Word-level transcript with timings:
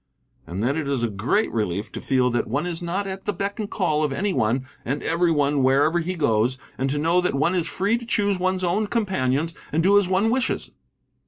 And 0.47 0.63
then 0.63 0.77
it 0.77 0.87
is 0.87 1.03
a 1.03 1.07
great 1.07 1.51
relief 1.51 1.91
to 1.91 2.01
feel 2.01 2.31
that 2.31 2.47
one 2.47 2.65
is 2.65 2.81
not 2.81 3.05
at 3.05 3.25
the 3.25 3.31
beck 3.33 3.59
and 3.59 3.69
call 3.69 4.03
of 4.03 4.11
any 4.11 4.33
one 4.33 4.65
and 4.83 5.03
every 5.03 5.31
one 5.31 5.61
wherever 5.61 6.01
one 6.01 6.13
goes, 6.17 6.57
and 6.75 6.89
to 6.89 6.97
know 6.97 7.21
that 7.21 7.35
one 7.35 7.53
is 7.53 7.67
free 7.67 7.99
to 7.99 8.05
choose 8.07 8.39
one's 8.39 8.63
own 8.63 8.87
companions 8.87 9.53
and 9.71 9.83
do 9.83 9.99
as 9.99 10.07
one 10.07 10.31
wishes." 10.31 10.71